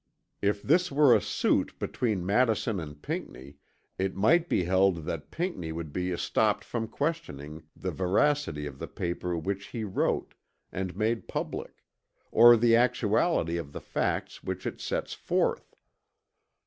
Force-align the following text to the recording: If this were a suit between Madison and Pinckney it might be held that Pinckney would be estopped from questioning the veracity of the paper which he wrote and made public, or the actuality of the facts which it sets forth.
If 0.41 0.63
this 0.63 0.91
were 0.91 1.15
a 1.15 1.21
suit 1.21 1.77
between 1.77 2.25
Madison 2.25 2.79
and 2.79 2.99
Pinckney 2.99 3.57
it 3.99 4.15
might 4.15 4.49
be 4.49 4.63
held 4.63 5.05
that 5.05 5.29
Pinckney 5.29 5.71
would 5.71 5.93
be 5.93 6.09
estopped 6.09 6.63
from 6.63 6.87
questioning 6.87 7.67
the 7.75 7.91
veracity 7.91 8.65
of 8.65 8.79
the 8.79 8.87
paper 8.87 9.37
which 9.37 9.67
he 9.67 9.83
wrote 9.83 10.33
and 10.71 10.97
made 10.97 11.27
public, 11.27 11.83
or 12.31 12.57
the 12.57 12.75
actuality 12.75 13.57
of 13.57 13.73
the 13.73 13.79
facts 13.79 14.43
which 14.43 14.65
it 14.65 14.81
sets 14.81 15.13
forth. 15.13 15.75